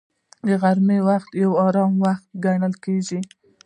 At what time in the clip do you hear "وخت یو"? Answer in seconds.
1.07-1.51